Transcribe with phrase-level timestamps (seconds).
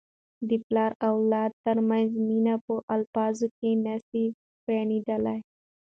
[0.49, 4.23] د پلار او اولاد ترمنځ مینه په الفاظو کي نه سي
[4.65, 5.39] بیانیدلی.